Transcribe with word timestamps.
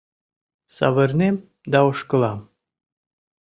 Савырнем 0.75 1.35
да 1.71 1.79
ошкылам. 1.89 2.39